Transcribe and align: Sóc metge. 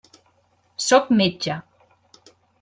Sóc 0.87 1.11
metge. 1.21 1.61